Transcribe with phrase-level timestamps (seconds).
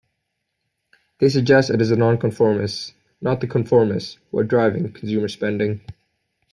[1.19, 5.81] They suggest it is the nonconformists, not the conformists, who are driving consumer spending.